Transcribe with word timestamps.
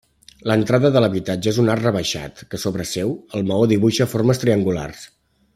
L'entrada 0.51 0.89
de 0.95 1.03
l'habitatge 1.03 1.51
és 1.51 1.59
un 1.65 1.69
arc 1.75 1.85
rebaixat 1.87 2.43
que 2.55 2.63
sobre 2.65 2.89
seu 2.95 3.15
el 3.41 3.47
maó 3.53 3.71
dibuixa 3.75 4.11
formes 4.15 4.43
triangulars. 4.47 5.09